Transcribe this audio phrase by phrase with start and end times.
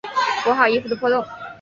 [0.43, 1.23] 补好衣服的破洞